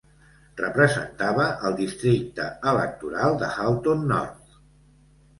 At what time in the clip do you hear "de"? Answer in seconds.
3.43-3.51